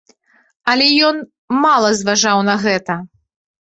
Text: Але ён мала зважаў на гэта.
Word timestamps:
Але 0.73 0.87
ён 1.11 1.21
мала 1.69 1.89
зважаў 2.01 2.37
на 2.53 2.61
гэта. 2.69 3.03